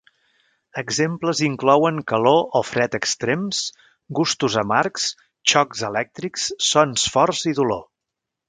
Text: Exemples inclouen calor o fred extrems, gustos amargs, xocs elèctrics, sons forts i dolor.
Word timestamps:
Exemples 0.81 1.41
inclouen 1.47 1.99
calor 2.13 2.39
o 2.61 2.63
fred 2.69 2.97
extrems, 2.99 3.61
gustos 4.21 4.57
amargs, 4.65 5.07
xocs 5.55 5.87
elèctrics, 5.91 6.49
sons 6.73 7.09
forts 7.17 7.47
i 7.55 7.59
dolor. 7.63 7.89